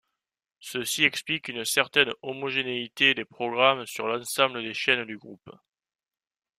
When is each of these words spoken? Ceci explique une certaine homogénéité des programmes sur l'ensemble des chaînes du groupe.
Ceci 0.61 1.03
explique 1.03 1.49
une 1.49 1.63
certaine 1.63 2.11
homogénéité 2.23 3.13
des 3.13 3.23
programmes 3.23 3.85
sur 3.85 4.07
l'ensemble 4.07 4.63
des 4.63 4.73
chaînes 4.73 5.05
du 5.05 5.19
groupe. 5.19 5.51